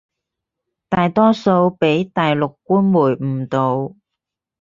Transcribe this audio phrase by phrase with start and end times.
[0.89, 3.93] 大多數畀大陸官媒誤導